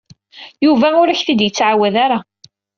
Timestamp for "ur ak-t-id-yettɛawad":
1.01-1.95